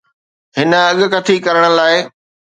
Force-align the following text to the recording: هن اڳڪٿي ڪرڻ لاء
هن 0.57 0.71
اڳڪٿي 0.91 1.35
ڪرڻ 1.45 1.63
لاء 1.77 1.97